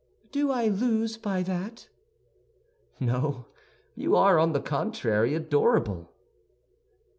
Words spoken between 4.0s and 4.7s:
are, on the